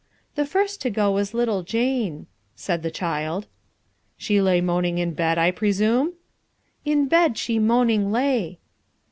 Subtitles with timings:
[0.33, 3.45] "The first to go was little Jane," said the child.
[4.17, 6.13] "She lay moaning in bed, I presume?"
[6.83, 8.57] "In bed she moaning lay."